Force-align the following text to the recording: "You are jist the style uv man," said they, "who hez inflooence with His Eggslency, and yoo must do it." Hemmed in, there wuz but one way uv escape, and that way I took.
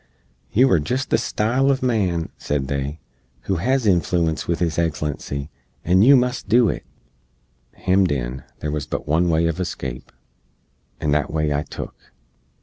"You 0.51 0.67
are 0.71 0.79
jist 0.79 1.11
the 1.11 1.17
style 1.19 1.65
uv 1.67 1.83
man," 1.83 2.29
said 2.39 2.67
they, 2.69 2.99
"who 3.41 3.57
hez 3.57 3.85
inflooence 3.85 4.47
with 4.47 4.57
His 4.57 4.77
Eggslency, 4.77 5.49
and 5.85 6.03
yoo 6.03 6.15
must 6.15 6.49
do 6.49 6.69
it." 6.69 6.83
Hemmed 7.75 8.11
in, 8.11 8.41
there 8.61 8.71
wuz 8.71 8.87
but 8.89 9.07
one 9.07 9.29
way 9.29 9.43
uv 9.43 9.59
escape, 9.59 10.11
and 10.99 11.13
that 11.13 11.31
way 11.31 11.53
I 11.53 11.61
took. 11.61 12.11